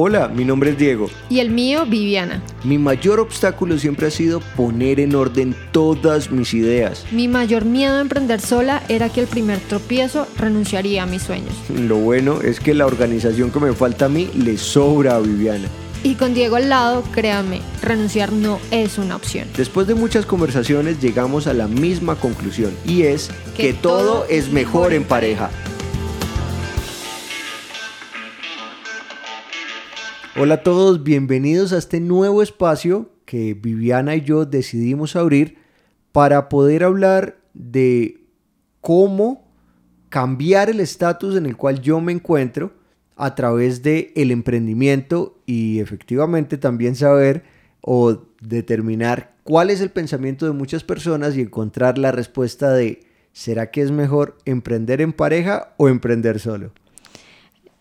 [0.00, 1.10] Hola, mi nombre es Diego.
[1.28, 2.40] Y el mío, Viviana.
[2.62, 7.04] Mi mayor obstáculo siempre ha sido poner en orden todas mis ideas.
[7.10, 11.52] Mi mayor miedo a emprender sola era que el primer tropiezo renunciaría a mis sueños.
[11.76, 15.66] Lo bueno es que la organización que me falta a mí le sobra a Viviana.
[16.04, 19.48] Y con Diego al lado, créame, renunciar no es una opción.
[19.56, 24.92] Después de muchas conversaciones llegamos a la misma conclusión y es que, todo, es mejor
[24.92, 25.50] en pareja.
[30.40, 35.58] Hola a todos, bienvenidos a este nuevo espacio que Viviana y yo decidimos abrir
[36.12, 38.20] para poder hablar de
[38.80, 39.50] cómo
[40.10, 42.72] cambiar el estatus en el cual yo me encuentro
[43.16, 47.42] a través de el emprendimiento y efectivamente también saber
[47.80, 53.00] o determinar cuál es el pensamiento de muchas personas y encontrar la respuesta de
[53.32, 56.70] ¿será que es mejor emprender en pareja o emprender solo?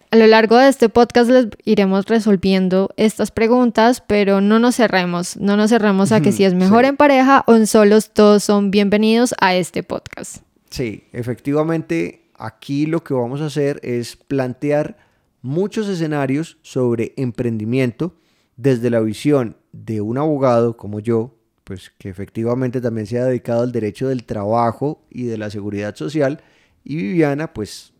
[0.09, 5.35] A lo largo de este podcast les iremos resolviendo estas preguntas, pero no nos cerremos,
[5.35, 8.71] no nos cerremos a que si es mejor en pareja o en solos, todos son
[8.71, 10.37] bienvenidos a este podcast.
[10.69, 14.97] Sí, efectivamente, aquí lo que vamos a hacer es plantear
[15.41, 18.15] muchos escenarios sobre emprendimiento
[18.55, 21.35] desde la visión de un abogado como yo,
[21.65, 25.95] pues que efectivamente también se ha dedicado al derecho del trabajo y de la seguridad
[25.95, 26.39] social,
[26.85, 27.91] y Viviana, pues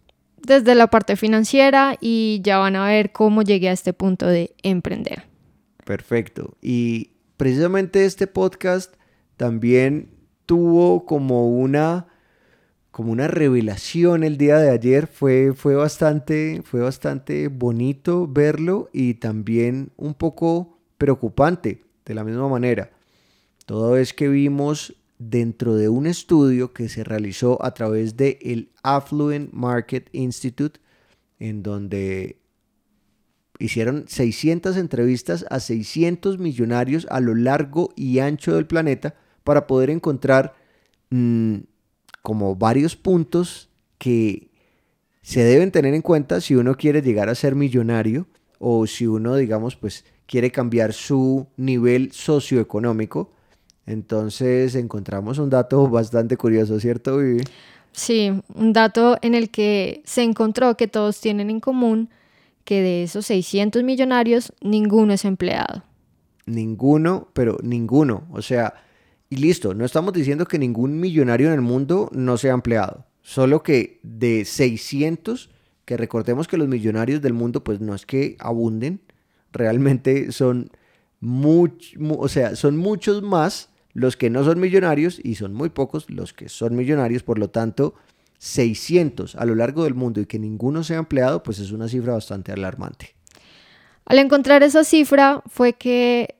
[0.41, 4.55] desde la parte financiera y ya van a ver cómo llegué a este punto de
[4.63, 5.23] emprender.
[5.85, 6.57] Perfecto.
[6.61, 8.95] Y precisamente este podcast
[9.38, 10.09] también
[10.45, 12.07] tuvo como una
[12.97, 19.13] como una revelación el día de ayer fue, fue, bastante, fue bastante bonito verlo y
[19.13, 22.89] también un poco preocupante de la misma manera.
[23.67, 28.71] Todo es que vimos dentro de un estudio que se realizó a través del el
[28.83, 30.79] Affluent Market Institute,
[31.39, 32.39] en donde
[33.59, 39.89] hicieron 600 entrevistas a 600 millonarios a lo largo y ancho del planeta para poder
[39.89, 40.53] encontrar
[41.09, 41.57] mm,
[42.22, 44.51] como varios puntos que
[45.22, 48.27] se deben tener en cuenta si uno quiere llegar a ser millonario
[48.59, 53.31] o si uno, digamos, pues quiere cambiar su nivel socioeconómico
[53.88, 57.44] entonces encontramos un dato bastante curioso, ¿cierto, Vivi?
[57.94, 62.09] Sí, un dato en el que se encontró que todos tienen en común
[62.64, 65.84] que de esos 600 millonarios, ninguno es empleado.
[66.46, 68.28] Ninguno, pero ninguno.
[68.31, 68.74] O sea,
[69.30, 73.06] y listo, no estamos diciendo que ningún millonario en el mundo no sea empleado.
[73.22, 75.50] Solo que de 600,
[75.86, 79.02] que recordemos que los millonarios del mundo pues no es que abunden,
[79.54, 80.69] realmente son,
[81.19, 86.08] much, o sea, son muchos más los que no son millonarios y son muy pocos
[86.12, 87.96] los que son millonarios, por lo tanto,
[88.38, 92.13] 600 a lo largo del mundo y que ninguno sea empleado, pues es una cifra
[92.13, 93.16] bastante alarmante.
[94.06, 96.37] Al encontrar esa cifra fue que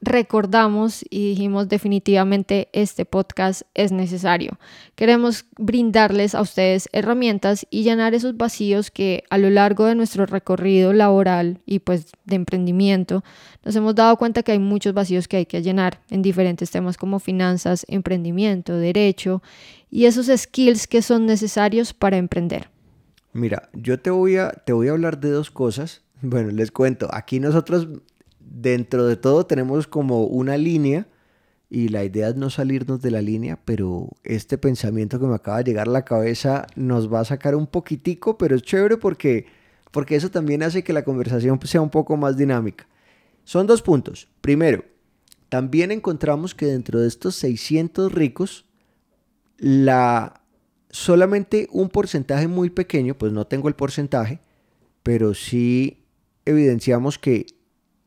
[0.00, 4.58] recordamos y dijimos definitivamente este podcast es necesario.
[4.94, 10.26] Queremos brindarles a ustedes herramientas y llenar esos vacíos que a lo largo de nuestro
[10.26, 13.24] recorrido laboral y pues de emprendimiento
[13.64, 16.96] nos hemos dado cuenta que hay muchos vacíos que hay que llenar en diferentes temas
[16.96, 19.42] como finanzas, emprendimiento, derecho
[19.90, 22.70] y esos skills que son necesarios para emprender.
[23.32, 26.02] Mira, yo te voy a, te voy a hablar de dos cosas.
[26.22, 27.88] Bueno, les cuento, aquí nosotros
[28.50, 31.06] dentro de todo tenemos como una línea
[31.70, 35.58] y la idea es no salirnos de la línea, pero este pensamiento que me acaba
[35.58, 39.46] de llegar a la cabeza nos va a sacar un poquitico, pero es chévere porque,
[39.90, 42.86] porque eso también hace que la conversación sea un poco más dinámica.
[43.44, 44.28] Son dos puntos.
[44.40, 44.84] Primero,
[45.50, 48.64] también encontramos que dentro de estos 600 ricos,
[49.58, 50.42] la,
[50.90, 54.40] solamente un porcentaje muy pequeño, pues no tengo el porcentaje,
[55.02, 56.04] pero sí
[56.46, 57.46] evidenciamos que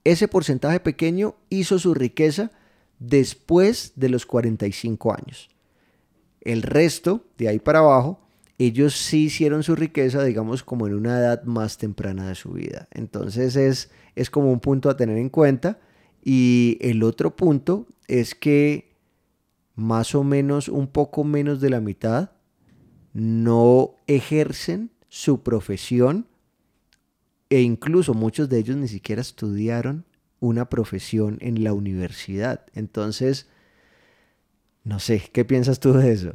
[0.03, 2.51] ese porcentaje pequeño hizo su riqueza
[2.99, 5.49] después de los 45 años.
[6.41, 8.19] El resto, de ahí para abajo,
[8.57, 12.87] ellos sí hicieron su riqueza, digamos, como en una edad más temprana de su vida.
[12.91, 15.79] Entonces es, es como un punto a tener en cuenta.
[16.23, 18.91] Y el otro punto es que
[19.75, 22.31] más o menos, un poco menos de la mitad,
[23.13, 26.27] no ejercen su profesión
[27.51, 30.05] e incluso muchos de ellos ni siquiera estudiaron
[30.39, 32.65] una profesión en la universidad.
[32.73, 33.47] Entonces,
[34.85, 36.31] no sé, ¿qué piensas tú de eso?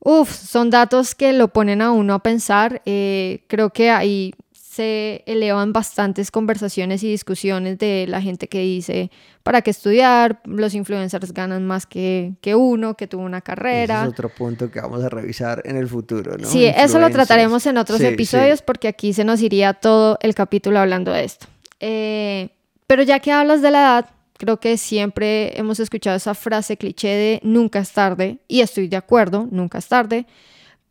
[0.00, 2.82] Uf, son datos que lo ponen a uno a pensar.
[2.86, 4.34] Eh, creo que ahí
[4.76, 9.10] se elevan bastantes conversaciones y discusiones de la gente que dice,
[9.42, 10.42] ¿para qué estudiar?
[10.44, 14.00] Los influencers ganan más que, que uno, que tuvo una carrera.
[14.00, 16.46] Ese es otro punto que vamos a revisar en el futuro, ¿no?
[16.46, 20.78] Sí, eso lo trataremos en otros episodios porque aquí se nos iría todo el capítulo
[20.78, 21.46] hablando de esto.
[21.80, 22.50] Eh,
[22.86, 27.08] pero ya que hablas de la edad, creo que siempre hemos escuchado esa frase cliché
[27.08, 30.26] de nunca es tarde, y estoy de acuerdo, nunca es tarde,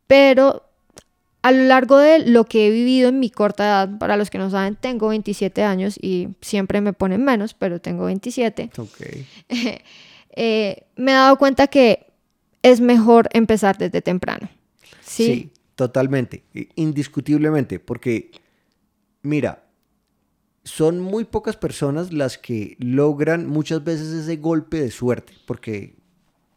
[0.08, 0.65] pero
[1.46, 4.38] a lo largo de lo que he vivido en mi corta edad, para los que
[4.38, 8.70] no saben, tengo 27 años y siempre me ponen menos, pero tengo 27.
[8.76, 9.26] Okay.
[10.38, 12.12] Eh, me he dado cuenta que
[12.60, 14.50] es mejor empezar desde temprano.
[15.00, 16.44] Sí, sí totalmente,
[16.74, 18.32] indiscutiblemente, porque
[19.22, 19.64] mira,
[20.62, 25.94] son muy pocas personas las que logran muchas veces ese golpe de suerte, porque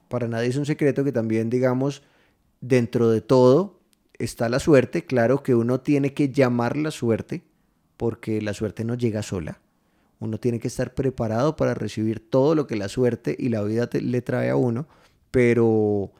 [0.09, 2.03] para nadie es un secreto que también, digamos,
[2.59, 3.78] dentro de todo
[4.19, 5.05] está la suerte.
[5.05, 7.43] Claro que uno tiene que llamar la suerte,
[7.97, 9.59] porque la suerte no llega sola.
[10.19, 13.89] Uno tiene que estar preparado para recibir todo lo que la suerte y la vida
[13.93, 14.87] le trae a uno,
[15.31, 16.11] pero,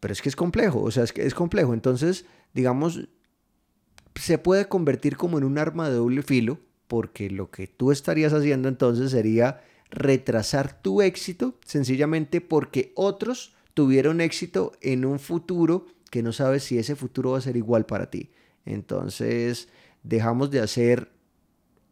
[0.00, 1.74] pero es que es complejo, o sea, es que es complejo.
[1.74, 2.24] Entonces,
[2.54, 3.08] digamos,
[4.14, 6.58] se puede convertir como en un arma de doble filo,
[6.88, 14.20] porque lo que tú estarías haciendo entonces sería retrasar tu éxito sencillamente porque otros tuvieron
[14.20, 18.08] éxito en un futuro que no sabes si ese futuro va a ser igual para
[18.08, 18.30] ti.
[18.64, 19.68] Entonces
[20.04, 21.10] dejamos de hacer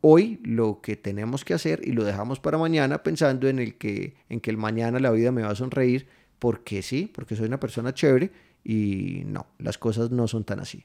[0.01, 4.15] hoy lo que tenemos que hacer y lo dejamos para mañana pensando en el que
[4.29, 6.07] en que el mañana la vida me va a sonreír
[6.39, 8.31] porque sí, porque soy una persona chévere
[8.63, 10.85] y no, las cosas no son tan así.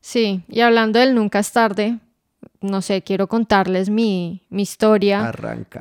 [0.00, 2.00] Sí, y hablando del nunca es tarde,
[2.60, 5.32] no sé, quiero contarles mi, historia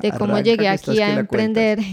[0.03, 1.79] de cómo llegué aquí a emprender.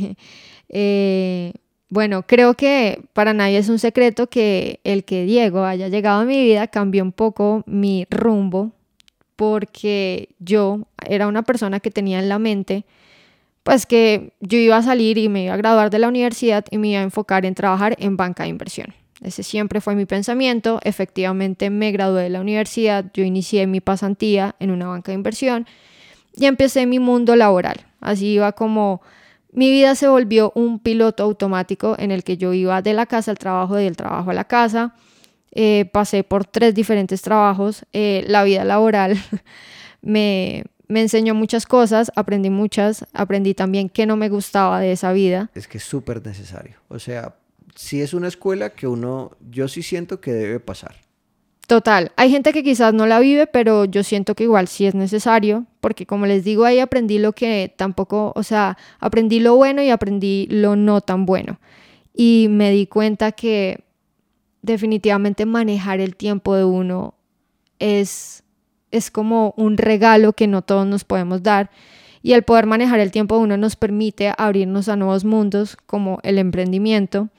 [0.74, 1.52] Eh,
[1.92, 6.24] bueno, creo que para nadie es un secreto que el que Diego haya llegado a
[6.24, 8.72] mi vida cambió un poco mi rumbo
[9.36, 12.86] porque yo era una persona que tenía en la mente
[13.62, 16.78] pues que yo iba a salir y me iba a graduar de la universidad y
[16.78, 18.94] me iba a enfocar en trabajar en banca de inversión.
[19.22, 20.80] Ese siempre fue mi pensamiento.
[20.84, 25.66] Efectivamente me gradué de la universidad, yo inicié mi pasantía en una banca de inversión
[26.34, 27.84] y empecé mi mundo laboral.
[28.00, 29.02] Así iba como
[29.52, 33.30] mi vida se volvió un piloto automático en el que yo iba de la casa
[33.30, 34.94] al trabajo, del trabajo a la casa.
[35.50, 37.84] Eh, pasé por tres diferentes trabajos.
[37.92, 39.18] Eh, la vida laboral
[40.00, 45.12] me, me enseñó muchas cosas, aprendí muchas, aprendí también que no me gustaba de esa
[45.12, 45.50] vida.
[45.54, 46.76] Es que es súper necesario.
[46.88, 47.36] O sea,
[47.74, 50.96] si es una escuela que uno, yo sí siento que debe pasar.
[51.72, 54.94] Total, hay gente que quizás no la vive, pero yo siento que igual sí es
[54.94, 59.80] necesario, porque como les digo, ahí aprendí lo que tampoco, o sea, aprendí lo bueno
[59.80, 61.58] y aprendí lo no tan bueno.
[62.12, 63.84] Y me di cuenta que
[64.60, 67.14] definitivamente manejar el tiempo de uno
[67.78, 68.44] es,
[68.90, 71.70] es como un regalo que no todos nos podemos dar.
[72.22, 76.18] Y el poder manejar el tiempo de uno nos permite abrirnos a nuevos mundos como
[76.22, 77.30] el emprendimiento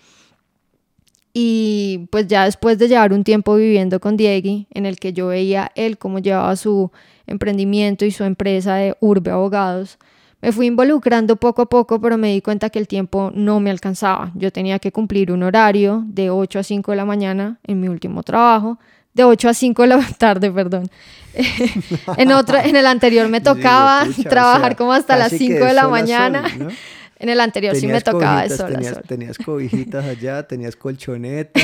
[1.34, 5.28] y pues ya después de llevar un tiempo viviendo con Diego, en el que yo
[5.28, 6.92] veía él cómo llevaba su
[7.26, 9.98] emprendimiento y su empresa de Urbe Abogados,
[10.44, 13.72] me fui involucrando poco a poco, pero me di cuenta que el tiempo no me
[13.72, 14.32] alcanzaba.
[14.36, 17.88] Yo tenía que cumplir un horario de 8 a 5 de la mañana en mi
[17.88, 18.78] último trabajo,
[19.14, 20.90] de 8 a 5 de la tarde, perdón.
[22.18, 26.44] en, otro, en el anterior me tocaba trabajar como hasta las 5 de la mañana.
[27.24, 31.58] En el anterior sí me tocaba de sol tenías, Tenías cobijitas allá, tenías colchoneta.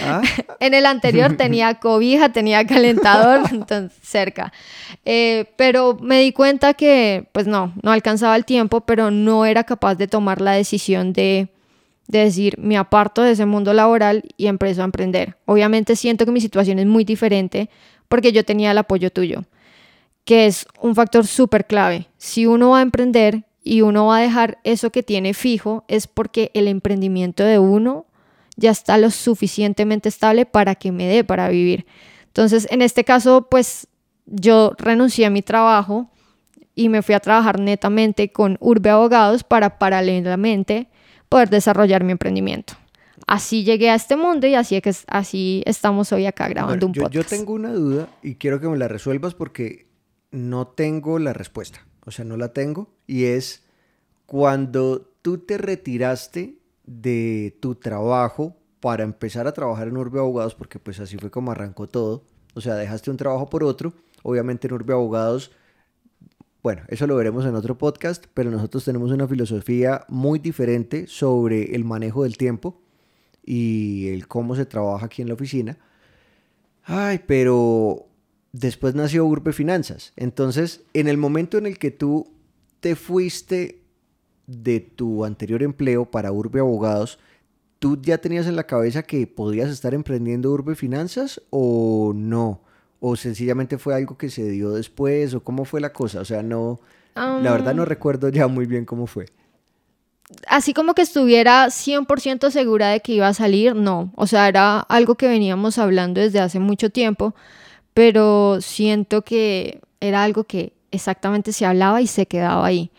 [0.00, 0.22] ¿ah?
[0.60, 4.52] en el anterior tenía cobija, tenía calentador, entonces cerca.
[5.04, 9.64] Eh, pero me di cuenta que, pues no, no alcanzaba el tiempo, pero no era
[9.64, 11.48] capaz de tomar la decisión de,
[12.06, 15.36] de decir, me aparto de ese mundo laboral y empiezo a emprender.
[15.46, 17.70] Obviamente siento que mi situación es muy diferente
[18.06, 19.42] porque yo tenía el apoyo tuyo,
[20.24, 22.06] que es un factor súper clave.
[22.18, 26.06] Si uno va a emprender, y uno va a dejar eso que tiene fijo es
[26.06, 28.06] porque el emprendimiento de uno
[28.56, 31.86] ya está lo suficientemente estable para que me dé para vivir.
[32.26, 33.86] Entonces, en este caso, pues
[34.26, 36.10] yo renuncié a mi trabajo
[36.74, 40.88] y me fui a trabajar netamente con Urbe Abogados para paralelamente
[41.28, 42.74] poder desarrollar mi emprendimiento.
[43.26, 47.14] Así llegué a este mundo y así, que, así estamos hoy acá grabando un podcast.
[47.14, 49.86] Yo tengo una duda y quiero que me la resuelvas porque
[50.30, 53.64] no tengo la respuesta o sea, no la tengo, y es
[54.26, 60.78] cuando tú te retiraste de tu trabajo para empezar a trabajar en Urbe Abogados, porque
[60.78, 63.92] pues así fue como arrancó todo, o sea, dejaste un trabajo por otro,
[64.22, 65.52] obviamente en Urbe Abogados,
[66.62, 71.74] bueno, eso lo veremos en otro podcast, pero nosotros tenemos una filosofía muy diferente sobre
[71.74, 72.80] el manejo del tiempo
[73.44, 75.78] y el cómo se trabaja aquí en la oficina.
[76.84, 78.06] Ay, pero
[78.52, 80.12] después nació Urbe Finanzas.
[80.16, 82.30] Entonces, en el momento en el que tú
[82.80, 83.82] te fuiste
[84.46, 87.18] de tu anterior empleo para Urbe Abogados,
[87.78, 92.60] ¿tú ya tenías en la cabeza que podías estar emprendiendo Urbe Finanzas o no?
[93.00, 95.34] ¿O sencillamente fue algo que se dio después?
[95.34, 96.20] ¿O cómo fue la cosa?
[96.20, 96.78] O sea, no,
[97.14, 99.26] la verdad no recuerdo ya muy bien cómo fue.
[100.46, 104.12] Así como que estuviera 100% segura de que iba a salir, no.
[104.16, 107.34] O sea, era algo que veníamos hablando desde hace mucho tiempo,
[107.94, 112.90] pero siento que era algo que exactamente se hablaba y se quedaba ahí.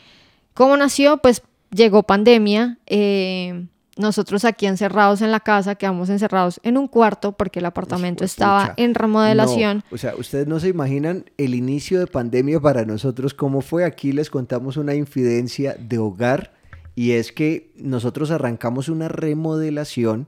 [0.53, 1.17] ¿Cómo nació?
[1.17, 2.77] Pues llegó pandemia.
[2.85, 8.23] Eh, nosotros aquí encerrados en la casa, quedamos encerrados en un cuarto porque el apartamento
[8.23, 9.83] estaba en remodelación.
[9.91, 13.85] o sea, ustedes no se imaginan el inicio de pandemia para nosotros, cómo fue.
[13.85, 16.53] Aquí les contamos una infidencia de hogar
[16.95, 20.27] y es que nosotros arrancamos una remodelación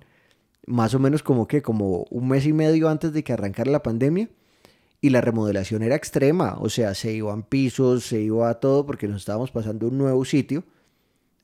[0.68, 3.84] más o menos como que como un mes y medio antes de que arrancara la
[3.84, 4.30] pandemia
[5.06, 9.08] y la remodelación era extrema, o sea, se iban pisos, se iba a todo porque
[9.08, 10.64] nos estábamos pasando un nuevo sitio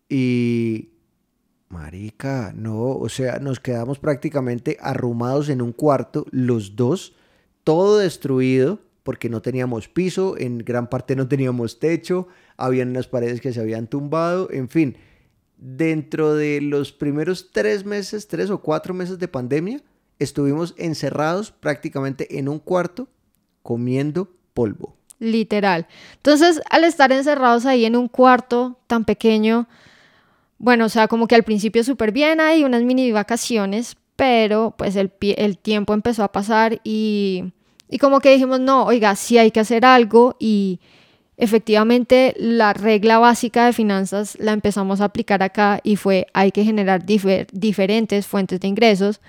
[0.10, 0.94] y
[1.70, 7.14] marica, no, o sea, nos quedamos prácticamente arrumados en un cuarto los dos,
[7.64, 13.42] todo destruido porque no teníamos piso, en gran parte no teníamos techo, habían unas paredes
[13.42, 14.98] que se habían tumbado, en fin,
[15.58, 19.84] dentro de los primeros tres meses, tres o cuatro meses de pandemia,
[20.18, 23.08] estuvimos encerrados prácticamente en un cuarto
[23.64, 24.96] comiendo polvo.
[25.20, 25.88] Literal.
[26.16, 29.68] Entonces, al estar encerrados ahí en un cuarto tan pequeño,
[30.58, 34.96] bueno, o sea, como que al principio súper bien, hay unas mini vacaciones, pero pues
[34.96, 37.54] el, el tiempo empezó a pasar y,
[37.90, 40.80] y como que dijimos, no, oiga, sí hay que hacer algo y
[41.38, 46.64] efectivamente la regla básica de finanzas la empezamos a aplicar acá y fue hay que
[46.64, 49.22] generar diferentes fuentes de ingresos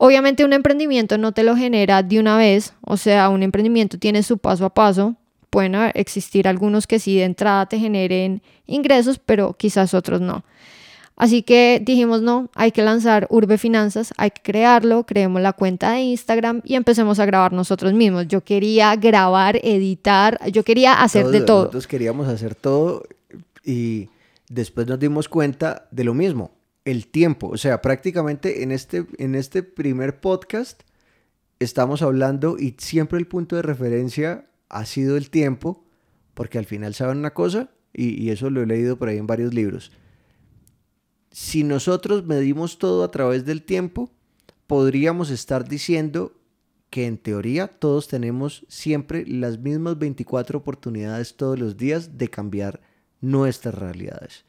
[0.00, 4.22] Obviamente un emprendimiento no te lo genera de una vez, o sea, un emprendimiento tiene
[4.22, 5.16] su paso a paso.
[5.50, 10.44] Pueden existir algunos que sí de entrada te generen ingresos, pero quizás otros no.
[11.16, 15.90] Así que dijimos, no, hay que lanzar Urbe Finanzas, hay que crearlo, creemos la cuenta
[15.90, 18.28] de Instagram y empecemos a grabar nosotros mismos.
[18.28, 21.62] Yo quería grabar, editar, yo quería hacer de todo.
[21.62, 23.02] Nosotros queríamos hacer todo
[23.64, 24.10] y
[24.48, 26.52] después nos dimos cuenta de lo mismo
[26.90, 27.48] el tiempo.
[27.48, 30.82] O sea, prácticamente en este, en este primer podcast
[31.58, 35.84] estamos hablando y siempre el punto de referencia ha sido el tiempo,
[36.34, 39.26] porque al final saben una cosa, y, y eso lo he leído por ahí en
[39.26, 39.92] varios libros.
[41.30, 44.10] Si nosotros medimos todo a través del tiempo,
[44.66, 46.32] podríamos estar diciendo
[46.90, 52.80] que en teoría todos tenemos siempre las mismas 24 oportunidades todos los días de cambiar
[53.20, 54.44] nuestras realidades.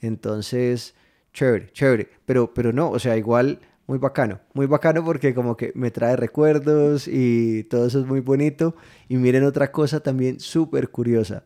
[0.00, 0.94] Entonces,
[1.32, 5.72] chévere, chévere, pero, pero no, o sea, igual muy bacano, muy bacano porque como que
[5.74, 8.74] me trae recuerdos y todo eso es muy bonito.
[9.08, 11.44] Y miren otra cosa también súper curiosa.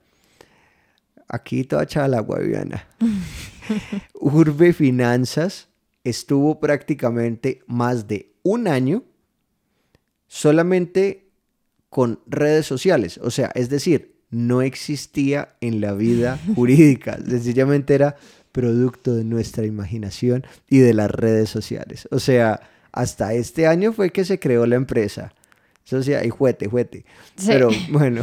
[1.29, 2.87] Aquí toda echada la agua, Viviana.
[4.15, 5.69] Urbe Finanzas
[6.05, 9.03] estuvo prácticamente más de un año
[10.29, 11.31] solamente
[11.89, 13.19] con redes sociales.
[13.19, 17.19] O sea, es decir, no existía en la vida jurídica.
[17.27, 18.17] Sencillamente era
[18.57, 22.09] producto de nuestra imaginación y de las redes sociales.
[22.11, 25.35] O sea, hasta este año fue que se creó la empresa.
[25.85, 27.05] Eso sí, y juete, juete.
[27.47, 28.23] Pero bueno.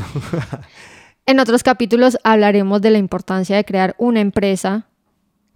[1.27, 4.87] en otros capítulos hablaremos de la importancia de crear una empresa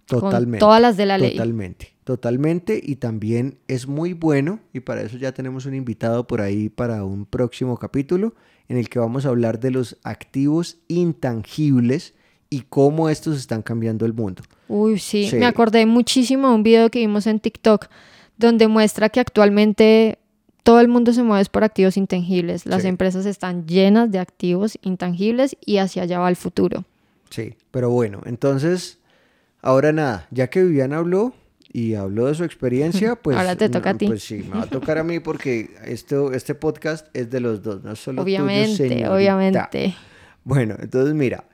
[0.06, 0.60] Totalmente.
[0.60, 1.32] Con todas las de la ley.
[1.32, 2.80] Totalmente, totalmente.
[2.80, 7.04] Y también es muy bueno, y para eso ya tenemos un invitado por ahí para
[7.04, 8.36] un próximo capítulo,
[8.68, 12.14] en el que vamos a hablar de los activos intangibles
[12.50, 14.42] y cómo estos están cambiando el mundo.
[14.68, 17.86] Uy, sí, me acordé muchísimo de un video que vimos en TikTok
[18.36, 20.18] donde muestra que actualmente
[20.62, 22.66] todo el mundo se mueve por activos intangibles.
[22.66, 26.84] Las empresas están llenas de activos intangibles y hacia allá va el futuro.
[27.30, 28.98] Sí, pero bueno, entonces,
[29.60, 31.34] ahora nada, ya que Viviana habló
[31.72, 33.36] y habló de su experiencia, pues...
[33.36, 34.06] ahora te toca a ti.
[34.06, 37.62] Pues sí, me va a tocar a mí porque esto, este podcast es de los
[37.62, 39.94] dos, no solo Obviamente, obviamente.
[40.44, 41.44] Bueno, entonces mira,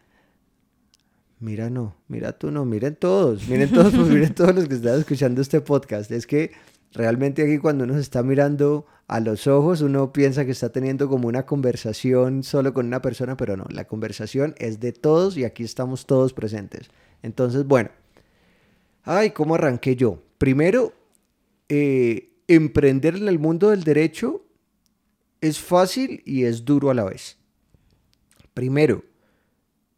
[1.40, 4.98] Mira, no, mira tú no, miren todos, miren todos, pues miren todos los que están
[4.98, 6.10] escuchando este podcast.
[6.10, 6.52] Es que
[6.92, 11.08] realmente aquí cuando uno se está mirando a los ojos, uno piensa que está teniendo
[11.08, 15.44] como una conversación solo con una persona, pero no, la conversación es de todos y
[15.44, 16.88] aquí estamos todos presentes.
[17.22, 17.90] Entonces, bueno,
[19.02, 20.22] ay, ¿cómo arranqué yo?
[20.38, 20.94] Primero,
[21.68, 24.44] eh, emprender en el mundo del derecho
[25.40, 27.36] es fácil y es duro a la vez.
[28.54, 29.04] Primero,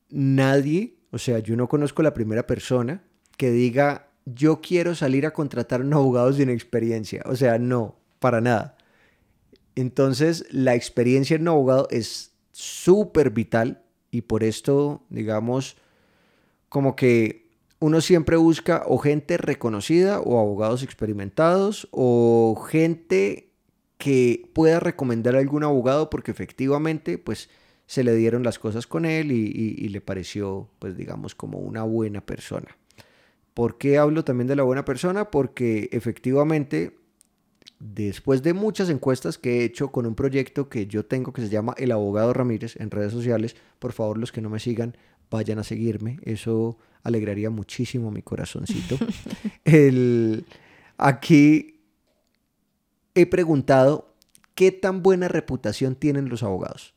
[0.08, 3.02] nadie o sea, yo no conozco la primera persona
[3.36, 7.22] que diga, yo quiero salir a contratar a un abogado sin experiencia.
[7.26, 8.76] O sea, no, para nada.
[9.75, 15.76] Entonces, la experiencia en un abogado es súper vital y por esto, digamos,
[16.68, 23.50] como que uno siempre busca o gente reconocida o abogados experimentados o gente
[23.98, 27.50] que pueda recomendar a algún abogado porque efectivamente, pues,
[27.86, 29.46] se le dieron las cosas con él y,
[29.78, 32.76] y le pareció, pues, digamos, como una buena persona.
[33.54, 35.30] ¿Por qué hablo también de la buena persona?
[35.30, 36.98] Porque efectivamente
[37.78, 41.48] después de muchas encuestas que he hecho con un proyecto que yo tengo que se
[41.48, 44.96] llama El Abogado Ramírez en redes sociales, por favor los que no me sigan,
[45.30, 48.98] vayan a seguirme, eso alegraría muchísimo mi corazoncito.
[49.64, 50.44] El,
[50.96, 51.80] aquí
[53.14, 54.14] he preguntado
[54.54, 56.95] qué tan buena reputación tienen los abogados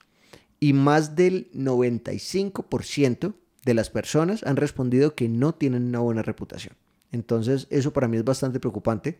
[0.59, 3.33] y más del 95%
[3.65, 6.75] de las personas han respondido que no tienen una buena reputación.
[7.11, 9.19] Entonces eso para mí es bastante preocupante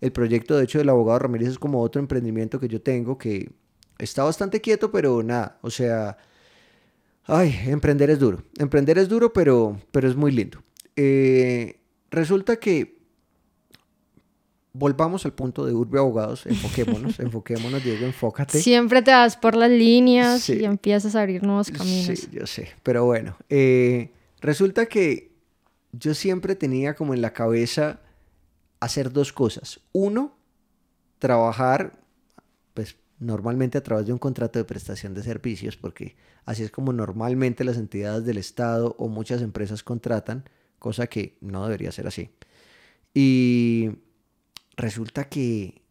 [0.00, 3.50] el proyecto, de hecho, del abogado Ramírez es como otro emprendimiento que yo tengo que
[3.98, 6.16] está bastante quieto, pero nada, o sea,
[7.24, 8.42] ay, emprender es duro.
[8.58, 10.62] Emprender es duro, pero, pero es muy lindo.
[10.96, 11.80] Eh,
[12.10, 12.99] resulta que
[14.72, 18.60] volvamos al punto de Urbe Abogados, enfoquémonos, enfoquémonos, Diego, enfócate.
[18.60, 22.18] Siempre te vas por las líneas y empiezas a abrir nuevos caminos.
[22.18, 25.32] Sí, yo sé, pero bueno, eh, resulta que
[25.92, 28.00] yo siempre tenía como en la cabeza
[28.78, 29.80] hacer dos cosas.
[29.92, 30.36] Uno,
[31.18, 32.00] trabajar,
[32.74, 36.92] pues normalmente a través de un contrato de prestación de servicios, porque así es como
[36.92, 40.44] normalmente las entidades del Estado o muchas empresas contratan,
[40.78, 42.30] cosa que no debería ser así.
[43.12, 43.90] Y
[44.76, 45.82] resulta que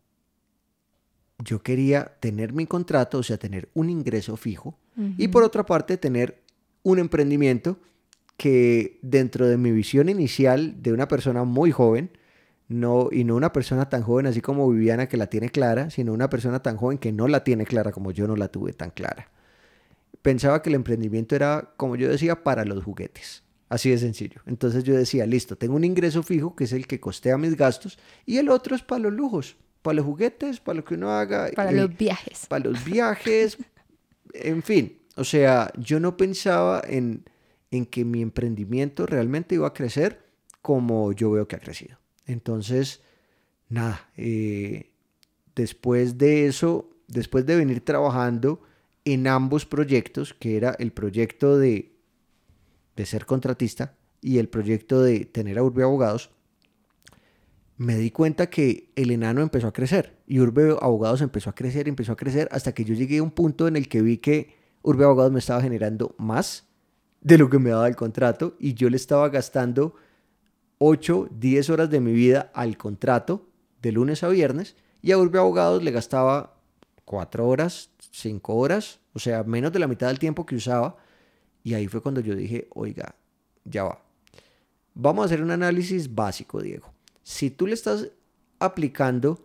[1.43, 4.77] yo quería tener mi contrato, o sea, tener un ingreso fijo,
[5.17, 6.41] y por otra parte tener
[6.83, 7.79] un emprendimiento
[8.36, 12.12] que dentro de mi visión inicial de una persona muy joven,
[12.67, 16.13] no, y no una persona tan joven así como Viviana que la tiene clara, sino
[16.13, 18.91] una persona tan joven que no la tiene clara como yo no la tuve tan
[18.91, 19.29] clara.
[20.21, 23.43] Pensaba que el emprendimiento era, como yo decía, para los juguetes.
[23.70, 24.42] Así de sencillo.
[24.48, 28.00] Entonces yo decía, listo, tengo un ingreso fijo que es el que costea mis gastos
[28.26, 31.52] y el otro es para los lujos, para los juguetes, para lo que uno haga.
[31.56, 32.48] Para los viajes.
[32.48, 33.58] Para los viajes,
[34.34, 34.98] en fin.
[35.16, 37.26] O sea, yo no pensaba en,
[37.70, 40.20] en que mi emprendimiento realmente iba a crecer
[40.62, 42.00] como yo veo que ha crecido.
[42.25, 43.01] Entonces,
[43.70, 44.92] nada, eh,
[45.55, 48.62] después de eso, después de venir trabajando
[49.05, 51.99] en ambos proyectos, que era el proyecto de,
[53.00, 56.31] de ser contratista y el proyecto de tener a Urbe Abogados,
[57.77, 61.88] me di cuenta que el enano empezó a crecer y Urbe Abogados empezó a crecer,
[61.88, 64.57] empezó a crecer, hasta que yo llegué a un punto en el que vi que
[64.81, 66.68] Urbe Abogados me estaba generando más
[67.22, 69.96] de lo que me daba el contrato y yo le estaba gastando
[70.79, 73.48] 8, 10 horas de mi vida al contrato
[73.81, 76.57] de lunes a viernes y a Urbe Abogados le gastaba
[77.05, 80.98] 4 horas, 5 horas, o sea, menos de la mitad del tiempo que usaba.
[81.63, 83.15] Y ahí fue cuando yo dije, oiga,
[83.65, 84.01] ya va.
[84.93, 86.91] Vamos a hacer un análisis básico, Diego.
[87.24, 88.09] Si tú le estás
[88.59, 89.41] aplicando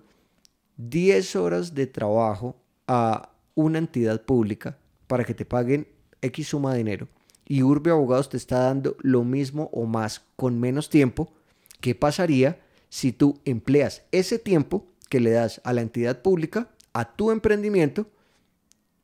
[0.77, 5.87] 10 horas de trabajo a una entidad pública para que te paguen
[6.21, 7.09] X suma de dinero
[7.47, 11.33] y Urbe Abogados te está dando lo mismo o más con menos tiempo,
[11.81, 17.15] ¿qué pasaría si tú empleas ese tiempo que le das a la entidad pública, a
[17.17, 18.07] tu emprendimiento,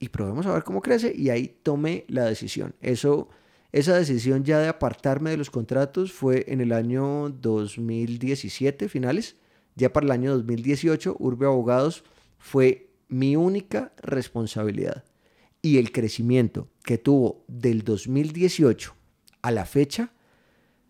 [0.00, 1.12] y probemos a ver cómo crece?
[1.14, 2.74] Y ahí tomé la decisión.
[2.80, 3.28] Eso,
[3.70, 9.36] esa decisión ya de apartarme de los contratos fue en el año 2017, finales.
[9.76, 12.02] Ya para el año 2018, Urbe Abogados
[12.38, 15.04] fue mi única responsabilidad
[15.62, 18.94] y el crecimiento que tuvo del 2018
[19.42, 20.12] a la fecha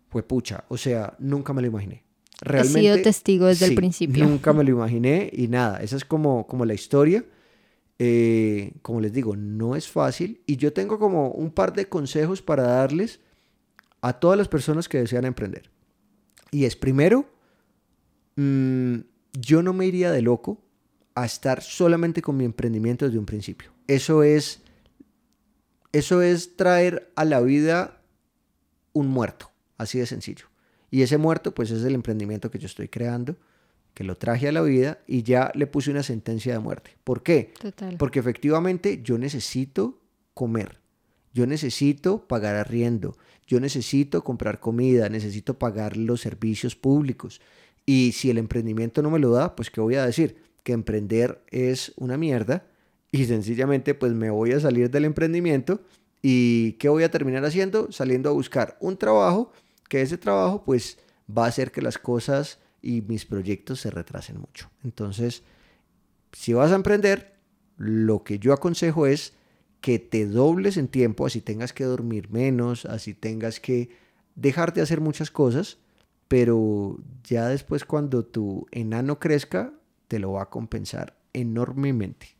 [0.07, 0.63] fue pucha.
[0.69, 2.05] O sea, nunca me lo imaginé.
[2.39, 4.25] Realmente, He sido testigo desde el principio.
[4.25, 7.25] Nunca me lo imaginé y nada, esa es como, como la historia.
[8.03, 12.41] Eh, como les digo, no es fácil y yo tengo como un par de consejos
[12.41, 13.19] para darles
[14.01, 15.69] a todas las personas que desean emprender.
[16.49, 17.29] Y es primero,
[18.37, 19.01] mm,
[19.33, 20.63] yo no me iría de loco
[21.13, 23.69] a estar solamente con mi emprendimiento desde un principio.
[23.85, 24.61] Eso es,
[25.91, 28.01] eso es traer a la vida
[28.93, 30.47] un muerto, así de sencillo.
[30.89, 33.35] Y ese muerto, pues es el emprendimiento que yo estoy creando,
[33.93, 36.91] que lo traje a la vida y ya le puse una sentencia de muerte.
[37.03, 37.53] ¿Por qué?
[37.97, 39.99] Porque efectivamente yo necesito
[40.33, 40.79] comer,
[41.33, 47.41] yo necesito pagar arriendo, yo necesito comprar comida, necesito pagar los servicios públicos.
[47.85, 50.37] Y si el emprendimiento no me lo da, pues ¿qué voy a decir?
[50.63, 52.65] Que emprender es una mierda
[53.11, 55.81] y sencillamente pues me voy a salir del emprendimiento
[56.21, 57.91] y ¿qué voy a terminar haciendo?
[57.91, 59.51] Saliendo a buscar un trabajo,
[59.89, 60.97] que ese trabajo pues
[61.35, 64.69] va a hacer que las cosas y mis proyectos se retrasen mucho.
[64.83, 65.43] Entonces,
[66.31, 67.35] si vas a emprender,
[67.77, 69.33] lo que yo aconsejo es
[69.81, 73.89] que te dobles en tiempo, así tengas que dormir menos, así tengas que
[74.35, 75.77] dejar de hacer muchas cosas,
[76.27, 79.73] pero ya después cuando tu enano crezca,
[80.07, 82.35] te lo va a compensar enormemente.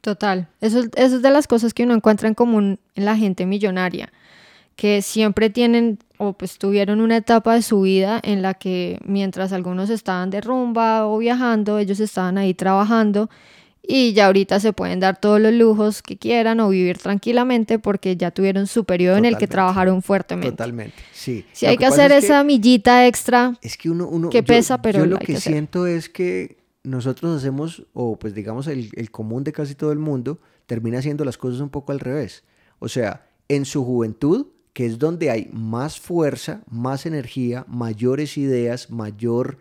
[0.00, 3.46] Total, eso, eso es de las cosas que uno encuentra en común en la gente
[3.46, 4.12] millonaria,
[4.76, 9.52] que siempre tienen o pues tuvieron una etapa de su vida en la que mientras
[9.52, 13.28] algunos estaban de rumba o viajando, ellos estaban ahí trabajando
[13.86, 18.16] y ya ahorita se pueden dar todos los lujos que quieran o vivir tranquilamente porque
[18.16, 20.52] ya tuvieron su periodo en el que trabajaron fuertemente.
[20.52, 21.44] Totalmente, sí.
[21.52, 25.06] Sí, hay que, hacer esa millita extra es que, uno, uno que pesa, pero yo
[25.06, 29.74] lo que, siento es que nosotros hacemos, o pues digamos el, el común de casi
[29.74, 32.44] todo el mundo, termina haciendo las cosas un poco al revés.
[32.78, 38.90] O sea, en su juventud, que es donde hay más fuerza, más energía, mayores ideas,
[38.90, 39.56] mayor,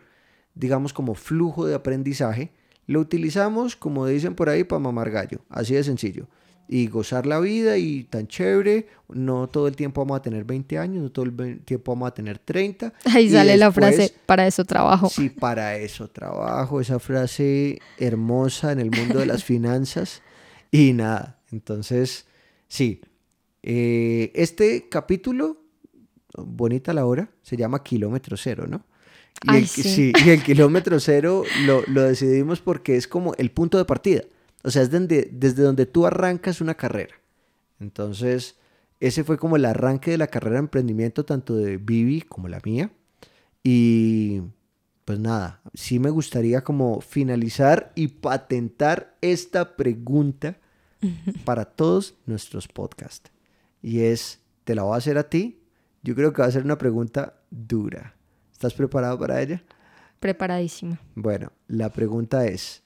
[0.56, 2.52] digamos, como flujo de aprendizaje,
[2.88, 6.28] lo utilizamos, como dicen por ahí, para mamar gallo, así de sencillo.
[6.67, 10.80] Y gozar la vida y tan chévere, no todo el tiempo vamos a tener 20
[10.80, 12.93] años, no todo el tiempo vamos a tener 30.
[13.13, 15.10] Ahí sale la frase, para eso trabajo.
[15.10, 20.23] Sí, para eso trabajo, esa frase hermosa en el mundo de las finanzas.
[20.71, 22.26] Y nada, entonces,
[22.67, 23.02] sí.
[23.63, 25.58] Eh, este capítulo,
[26.36, 28.86] bonita la hora, se llama Kilómetro Cero, ¿no?
[29.41, 30.13] Y, el, sí.
[30.26, 34.23] y el kilómetro cero lo, lo, decidimos porque es como el punto de partida.
[34.63, 37.15] O sea, es desde, desde donde tú arrancas una carrera.
[37.80, 38.56] Entonces,
[38.99, 42.62] ese fue como el arranque de la carrera de emprendimiento, tanto de Vivi como la
[42.63, 42.91] mía.
[43.63, 44.41] Y
[45.04, 50.58] pues nada, sí me gustaría como finalizar y patentar esta pregunta
[51.45, 53.30] para todos nuestros podcasts.
[53.84, 55.60] Y es, te la voy a hacer a ti.
[56.02, 58.15] Yo creo que va a ser una pregunta dura.
[58.52, 59.63] ¿Estás preparado para ella?
[60.19, 61.00] Preparadísima.
[61.13, 62.82] Bueno, la pregunta es,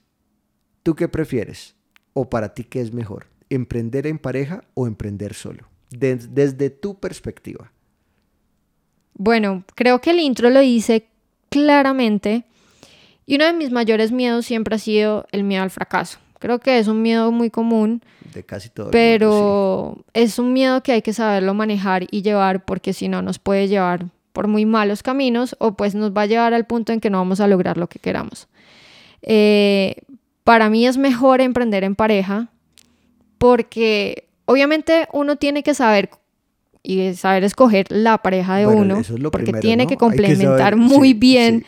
[0.82, 1.76] ¿tú qué prefieres?
[2.12, 3.28] ¿O para ti qué es mejor?
[3.48, 5.68] ¿Emprender en pareja o emprender solo?
[5.90, 7.72] desde tu perspectiva.
[9.14, 11.08] Bueno, creo que el intro lo dice
[11.48, 12.44] claramente.
[13.26, 16.18] Y uno de mis mayores miedos siempre ha sido el miedo al fracaso.
[16.38, 18.02] Creo que es un miedo muy común.
[18.34, 18.90] De casi todo.
[18.90, 23.38] Pero es un miedo que hay que saberlo manejar y llevar porque si no nos
[23.38, 27.00] puede llevar por muy malos caminos o pues nos va a llevar al punto en
[27.00, 28.46] que no vamos a lograr lo que queramos.
[29.22, 29.96] Eh,
[30.44, 32.48] para mí es mejor emprender en pareja
[33.38, 36.10] porque obviamente uno tiene que saber
[36.82, 41.64] y saber escoger la pareja de uno porque tiene que complementar muy bien.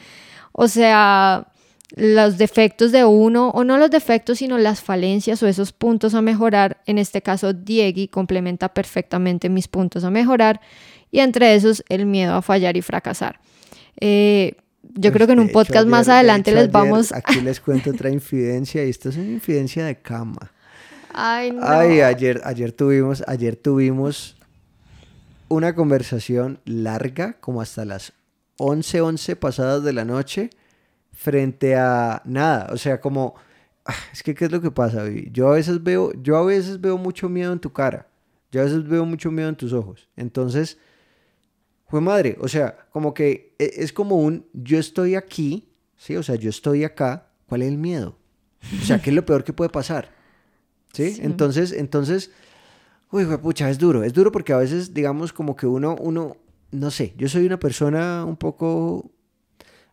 [0.52, 1.46] O sea,
[1.96, 6.22] los defectos de uno, o no los defectos, sino las falencias o esos puntos a
[6.22, 6.80] mejorar.
[6.86, 10.60] En este caso, Diegui complementa perfectamente mis puntos a mejorar
[11.10, 13.40] y entre esos el miedo a fallar y fracasar.
[14.00, 17.12] Eh, yo creo que en un podcast más adelante les vamos...
[17.12, 20.52] Aquí les cuento otra infidencia y esto es una infidencia de cama.
[21.12, 21.60] Ay, no.
[21.62, 24.36] Ay, ayer, ayer tuvimos, ayer tuvimos
[25.48, 28.12] una conversación larga, como hasta las
[28.58, 30.50] 11, 11 pasadas de la noche,
[31.20, 33.34] frente a nada, o sea, como,
[33.84, 35.04] ah, es que, ¿qué es lo que pasa?
[35.30, 38.08] Yo a veces veo, yo a veces veo mucho miedo en tu cara,
[38.50, 40.78] yo a veces veo mucho miedo en tus ojos, entonces
[41.88, 46.16] fue madre, o sea, como que e, es como un yo estoy aquí, ¿sí?
[46.16, 48.16] O sea, yo estoy acá, ¿cuál es el miedo?
[48.80, 50.14] O sea, ¿qué es lo peor que puede pasar?
[50.94, 51.18] ¿Sí?
[51.20, 52.30] Entonces, entonces,
[53.10, 56.38] uy, pucha, es duro, es duro porque a veces, digamos, como que uno, uno,
[56.70, 59.10] no sé, yo soy una persona un poco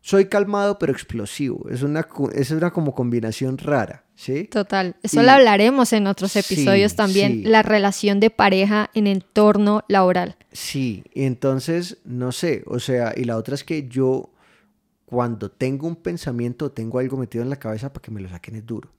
[0.01, 1.67] soy calmado pero explosivo.
[1.69, 4.45] Es una, es una como combinación rara, ¿sí?
[4.45, 4.95] Total.
[5.03, 7.43] Eso lo hablaremos en otros episodios también.
[7.51, 10.37] La relación de pareja en entorno laboral.
[10.51, 14.31] Sí, y entonces, no sé, o sea, y la otra es que yo
[15.07, 18.55] cuando tengo un pensamiento, tengo algo metido en la cabeza para que me lo saquen
[18.55, 18.91] es duro.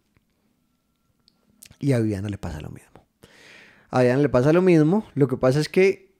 [1.79, 3.05] Y a Viviana le pasa lo mismo.
[3.91, 5.07] A Viviana le pasa lo mismo.
[5.15, 6.15] Lo que pasa es que,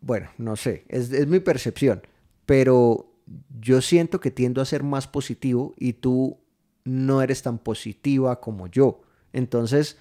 [0.00, 2.02] bueno, no sé, es, es mi percepción,
[2.46, 3.07] pero
[3.60, 6.38] yo siento que tiendo a ser más positivo y tú
[6.84, 9.02] no eres tan positiva como yo.
[9.32, 9.98] Entonces,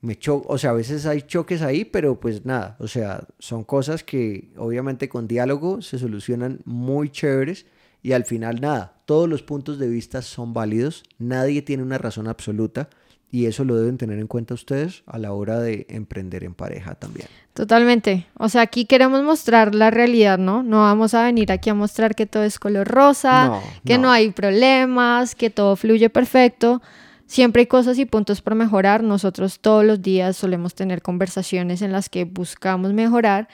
[0.00, 3.64] me cho o sea, a veces hay choques ahí, pero pues nada, o sea, son
[3.64, 7.66] cosas que obviamente con diálogo se solucionan muy chéveres
[8.02, 12.28] y al final nada, todos los puntos de vista son válidos, nadie tiene una razón
[12.28, 12.88] absoluta
[13.30, 16.94] y eso lo deben tener en cuenta ustedes a la hora de emprender en pareja
[16.94, 17.28] también.
[17.54, 18.26] Totalmente.
[18.34, 20.62] O sea, aquí queremos mostrar la realidad, ¿no?
[20.62, 24.10] No vamos a venir aquí a mostrar que todo es color rosa, que no.
[24.10, 26.82] hay problemas, que todo fluye perfecto.
[27.26, 29.04] Siempre hay cosas y puntos por mejorar.
[29.04, 33.48] Nosotros todos los días solemos tener conversaciones en las que buscamos mejorar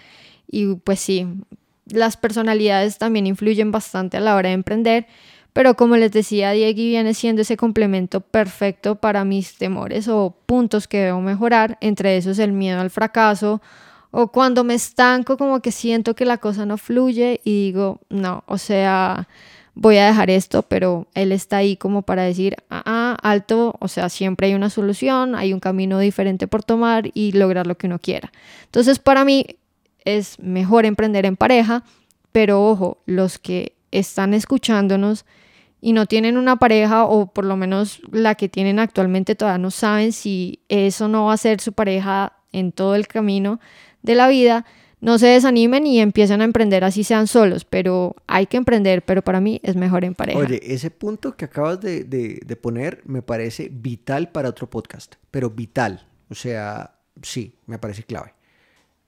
[0.48, 1.26] y pues sí,
[1.86, 5.06] las personalidades también influyen bastante a la hora de emprender,
[5.56, 10.86] pero como les decía, Diego viene siendo ese complemento perfecto para mis temores o puntos
[10.86, 13.62] que debo mejorar, entre esos el miedo al fracaso
[14.10, 18.44] o cuando me estanco como que siento que la cosa no fluye y digo, no,
[18.46, 19.28] o sea,
[19.74, 23.88] voy a dejar esto, pero él está ahí como para decir, ah, ah, alto, o
[23.88, 27.86] sea, siempre hay una solución, hay un camino diferente por tomar y lograr lo que
[27.86, 28.30] uno quiera.
[28.66, 29.46] Entonces, para mí
[30.04, 31.82] es mejor emprender en pareja,
[32.30, 35.24] pero ojo, los que están escuchándonos
[35.86, 39.70] y no tienen una pareja o por lo menos la que tienen actualmente todavía no
[39.70, 43.60] saben si eso no va a ser su pareja en todo el camino
[44.02, 44.66] de la vida,
[45.00, 49.22] no se desanimen y empiecen a emprender así sean solos, pero hay que emprender, pero
[49.22, 50.40] para mí es mejor en pareja.
[50.40, 55.50] Oye, ese punto que acabas de, de, poner me parece vital para otro podcast, pero
[55.50, 58.34] vital, o sea, sí, me parece clave.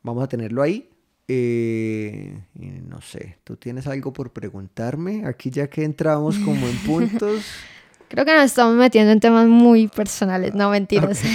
[0.05, 0.89] Vamos a tenerlo ahí.
[1.29, 2.41] Eh,
[2.89, 5.27] no sé, ¿tú tienes algo por preguntarme?
[5.27, 7.45] Aquí ya que entramos como en puntos.
[8.09, 11.23] Creo que nos estamos metiendo en temas muy personales, no mentiras.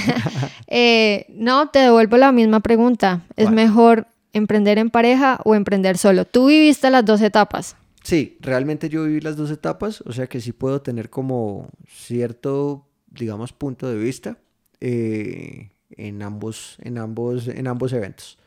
[0.75, 3.21] Eh, no, te devuelvo la misma pregunta.
[3.35, 6.25] ¿Es mejor emprender en pareja o emprender solo.
[6.25, 7.75] ¿Tú viviste las dos etapas?
[8.03, 12.85] Sí, realmente yo viví las dos etapas, o sea que sí puedo tener como cierto,
[13.07, 14.37] digamos, punto de vista
[14.81, 18.37] eh, en, ambos, en, ambos, en ambos eventos.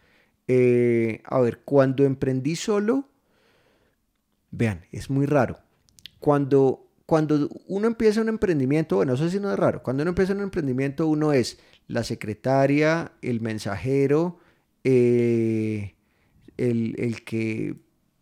[0.48, 3.08] Eh, a ver, cuando emprendí solo,
[4.50, 5.58] vean, es muy raro.
[6.20, 10.32] Cuando, cuando uno empieza un emprendimiento, bueno, eso sí no es raro, cuando uno empieza
[10.32, 14.38] un emprendimiento uno es la secretaria, el mensajero,
[14.84, 15.94] eh,
[16.56, 17.76] el, que,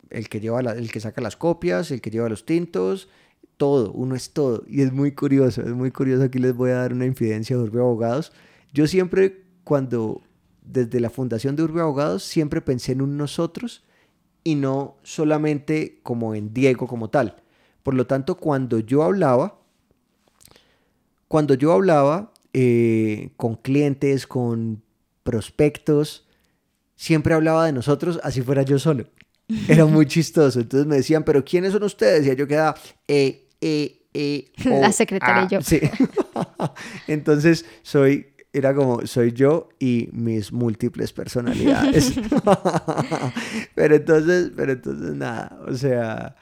[0.09, 3.07] el, que lleva el que saca las copias, el que lleva los tintos,
[3.57, 4.63] todo, uno es todo.
[4.67, 6.23] Y es muy curioso, es muy curioso.
[6.23, 8.31] Aquí les voy a dar una infidencia de Urbe Abogados.
[8.73, 10.21] Yo siempre, cuando,
[10.65, 13.83] desde la fundación de Urbe Abogados, siempre pensé en un nosotros
[14.43, 17.41] y no solamente como en Diego como tal.
[17.83, 19.59] Por lo tanto, cuando yo hablaba,
[21.27, 24.83] cuando yo hablaba eh, con clientes, con
[25.23, 26.27] prospectos,
[26.95, 29.05] siempre hablaba de nosotros así fuera yo solo.
[29.67, 30.59] Era muy chistoso.
[30.59, 32.25] Entonces me decían, ¿pero quiénes son ustedes?
[32.25, 32.75] Y yo quedaba,
[33.07, 34.51] eh, eh, eh.
[34.65, 35.61] La secretaria y yo.
[35.61, 35.81] Sí.
[37.07, 42.13] Entonces soy, era como, soy yo y mis múltiples personalidades.
[43.75, 46.35] pero entonces, pero entonces nada, o sea,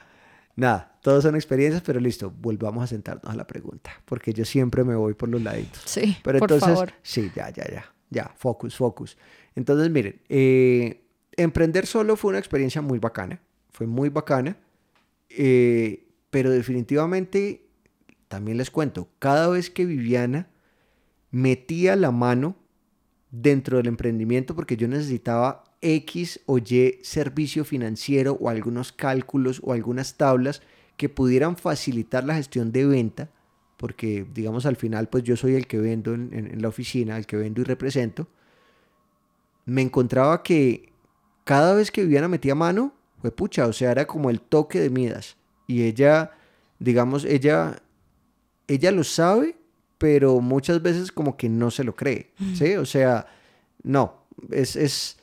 [0.54, 4.84] nada, todos son experiencias, pero listo, volvamos a sentarnos a la pregunta, porque yo siempre
[4.84, 5.82] me voy por los laditos.
[5.86, 6.92] Sí, pero por entonces, favor.
[7.02, 9.18] sí, ya, ya, ya, ya, focus, focus.
[9.56, 11.02] Entonces, miren, eh,
[11.36, 13.40] emprender solo fue una experiencia muy bacana,
[13.72, 14.56] fue muy bacana,
[15.30, 17.66] eh, pero definitivamente,
[18.28, 20.48] también les cuento, cada vez que Viviana
[21.34, 22.54] metía la mano
[23.32, 29.72] dentro del emprendimiento porque yo necesitaba X o Y servicio financiero o algunos cálculos o
[29.72, 30.62] algunas tablas
[30.96, 33.30] que pudieran facilitar la gestión de venta,
[33.76, 37.36] porque digamos al final pues yo soy el que vendo en la oficina, el que
[37.36, 38.28] vendo y represento,
[39.66, 40.92] me encontraba que
[41.42, 44.90] cada vez que Viviana metía mano, fue pucha, o sea, era como el toque de
[44.90, 45.36] Midas.
[45.66, 46.30] Y ella,
[46.78, 47.82] digamos, ella,
[48.68, 49.56] ella lo sabe,
[49.98, 52.74] pero muchas veces como que no se lo cree, ¿sí?
[52.76, 53.26] O sea,
[53.82, 55.18] no, es, es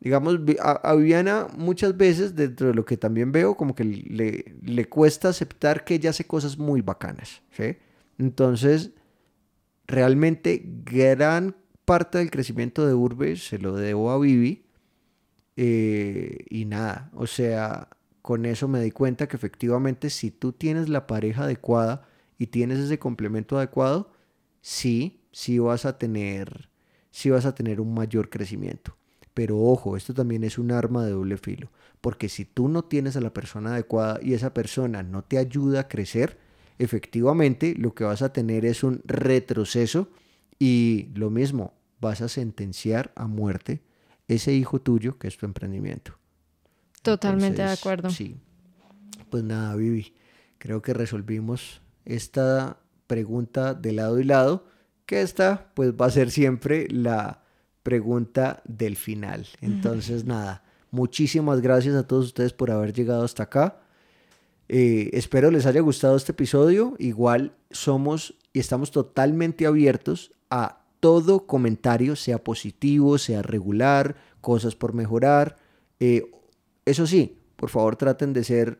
[0.00, 4.84] digamos, a, Viviana muchas veces, dentro de lo que también veo, como que le, le
[4.88, 7.76] cuesta aceptar que ella hace cosas muy bacanas, ¿sí?
[8.18, 8.92] Entonces,
[9.86, 14.64] realmente gran parte del crecimiento de Urbe se lo debo a Vivi.
[15.58, 17.88] Eh, y nada, o sea,
[18.20, 22.06] con eso me di cuenta que efectivamente si tú tienes la pareja adecuada
[22.38, 24.12] y tienes ese complemento adecuado,
[24.60, 26.68] sí, sí vas a tener,
[27.10, 28.96] sí vas a tener un mayor crecimiento.
[29.34, 31.70] Pero ojo, esto también es un arma de doble filo,
[32.00, 35.80] porque si tú no tienes a la persona adecuada y esa persona no te ayuda
[35.80, 36.38] a crecer,
[36.78, 40.08] efectivamente lo que vas a tener es un retroceso
[40.58, 43.82] y lo mismo, vas a sentenciar a muerte
[44.28, 46.18] ese hijo tuyo que es tu emprendimiento.
[47.02, 48.10] Totalmente de acuerdo.
[48.10, 48.36] Sí.
[49.30, 50.14] Pues nada, Vivi,
[50.58, 54.64] creo que resolvimos esta pregunta de lado y lado,
[55.04, 57.42] que esta pues va a ser siempre la
[57.82, 59.46] pregunta del final.
[59.60, 63.80] Entonces, nada, muchísimas gracias a todos ustedes por haber llegado hasta acá.
[64.68, 66.94] Eh, espero les haya gustado este episodio.
[66.98, 74.94] Igual somos y estamos totalmente abiertos a todo comentario, sea positivo, sea regular, cosas por
[74.94, 75.56] mejorar.
[76.00, 76.32] Eh,
[76.84, 78.78] eso sí, por favor traten de ser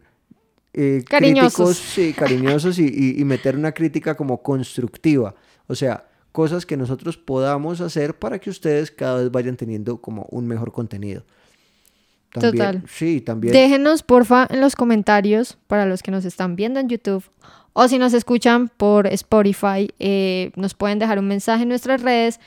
[0.76, 5.34] eh, cariñosos, sí, cariñosos y, meter una crítica como constructiva.
[5.66, 10.26] O sea, cosas que nosotros podamos hacer para que ustedes cada vez vayan teniendo como
[10.30, 11.24] un mejor contenido.
[12.32, 12.82] También, Total.
[12.86, 13.54] Sí, también.
[13.54, 17.24] Déjenos, porfa, en los comentarios para los que nos están viendo en YouTube
[17.72, 22.38] o si nos escuchan por Spotify, eh, nos pueden dejar un mensaje en nuestras redes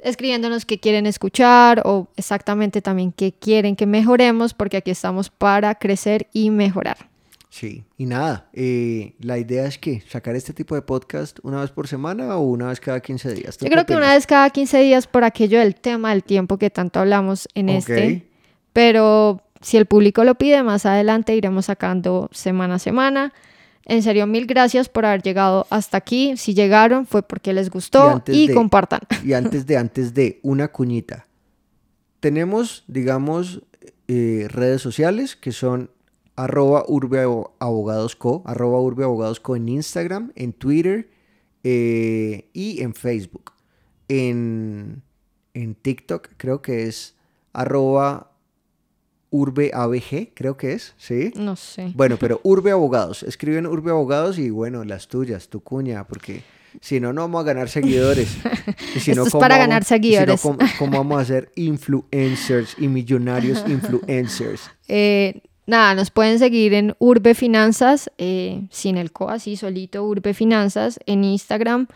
[0.00, 5.74] escribiéndonos qué quieren escuchar o exactamente también qué quieren que mejoremos, porque aquí estamos para
[5.76, 7.13] crecer y mejorar.
[7.54, 11.70] Sí, y nada, eh, la idea es que sacar este tipo de podcast una vez
[11.70, 13.56] por semana o una vez cada 15 días.
[13.56, 16.58] ¿Tú Yo creo que una vez cada 15 días por aquello del tema del tiempo
[16.58, 18.26] que tanto hablamos en este,
[18.72, 23.32] pero si el público lo pide, más adelante iremos sacando semana a semana.
[23.84, 26.36] En serio, mil gracias por haber llegado hasta aquí.
[26.36, 29.02] Si llegaron fue porque les gustó y de- compartan.
[29.24, 31.28] Y antes de, antes de, una cuñita.
[32.18, 33.62] Tenemos, digamos,
[34.08, 35.93] eh, redes sociales que son
[36.36, 41.10] arroba urbeabogadosco, arroba urbeabogadosco en Instagram, en Twitter
[41.62, 43.52] eh, y en Facebook.
[44.08, 45.02] En,
[45.54, 47.14] en TikTok creo que es
[47.52, 48.32] arroba
[49.30, 51.32] urbeabg, creo que es, ¿sí?
[51.36, 51.92] No sé.
[51.94, 53.22] Bueno, pero Urbe Abogados.
[53.22, 56.42] Escriben Urbe Abogados y bueno, las tuyas, tu cuña, porque
[56.80, 58.36] si no, no vamos a ganar seguidores.
[58.96, 60.40] Y si Esto no, es ¿cómo para vamos- ganar y si no, seguidores.
[60.40, 64.70] ¿cómo, cómo vamos a ser influencers y millonarios influencers?
[64.86, 70.34] Eh, nada, nos pueden seguir en Urbe Finanzas, eh, sin el co, así solito, Urbe
[70.34, 71.86] Finanzas, en Instagram.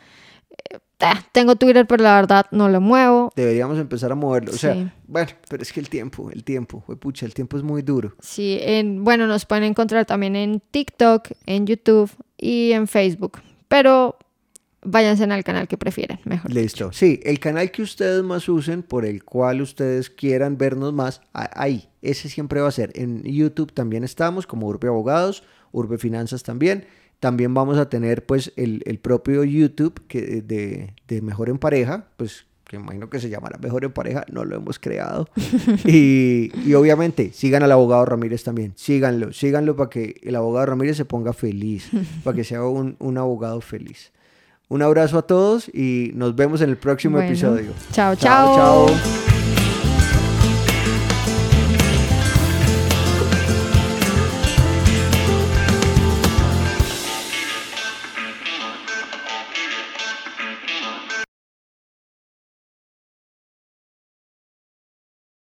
[0.70, 3.30] Eh, ah, tengo Twitter, pero la verdad no lo muevo.
[3.36, 4.52] Deberíamos empezar a moverlo.
[4.52, 4.88] O sea, Sí.
[5.06, 8.14] bueno, pero es que el tiempo, el tiempo, pucha, el tiempo es muy duro.
[8.20, 13.40] Sí, en, bueno, nos pueden encontrar también en TikTok, en YouTube y en Facebook.
[13.68, 14.16] Pero
[14.82, 16.52] váyanse al canal que prefieren, mejor.
[16.52, 16.92] Listo.
[16.92, 21.88] Sí, el canal que ustedes más usen, por el cual ustedes quieran vernos más, ahí,
[22.02, 22.92] ese siempre va a ser.
[22.94, 26.86] En YouTube también estamos, como Urbe Abogados, Urbe Finanzas también.
[27.20, 32.06] También vamos a tener, pues, el, el propio YouTube que, de, de Mejor en Pareja,
[32.16, 35.28] pues, que imagino que se llamará Mejor en Pareja, no lo hemos creado.
[35.84, 40.96] y, y obviamente, sigan al abogado Ramírez también, síganlo, síganlo para que el abogado Ramírez
[40.96, 41.90] se ponga feliz,
[42.22, 44.12] para que sea un, un abogado feliz.
[44.68, 47.72] Un abrazo a todos y nos vemos en el próximo Bueno, episodio.
[47.92, 48.86] Chao, Chao, chao.
[48.88, 49.37] chao.